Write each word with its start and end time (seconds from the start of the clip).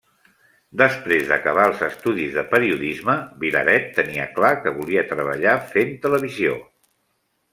Després 0.81 1.25
d'acabar 1.31 1.65
els 1.71 1.83
estudis 1.87 2.31
de 2.37 2.43
periodisme, 2.53 3.17
Vilaret 3.43 3.85
tenia 3.99 4.27
clar 4.39 4.53
que 4.65 4.75
volia 4.81 5.05
treballar 5.13 5.55
fent 5.75 5.93
televisió. 6.07 6.57